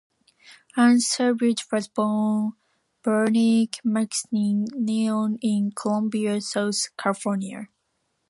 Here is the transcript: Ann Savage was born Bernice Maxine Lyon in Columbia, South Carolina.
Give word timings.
Ann 0.75 0.99
Savage 0.99 1.67
was 1.71 1.87
born 1.87 2.53
Bernice 3.03 3.69
Maxine 3.83 4.65
Lyon 4.73 5.37
in 5.43 5.71
Columbia, 5.75 6.41
South 6.41 6.87
Carolina. 6.97 7.67